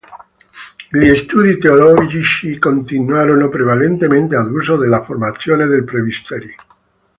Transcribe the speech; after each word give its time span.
Gli 0.89 1.13
studi 1.15 1.59
teologici 1.59 2.57
continuarono 2.57 3.49
prevalentemente 3.49 4.35
ad 4.35 4.49
uso 4.51 4.75
della 4.75 5.03
formazione 5.03 5.67
dei 5.67 5.83
presbiteri. 5.83 6.55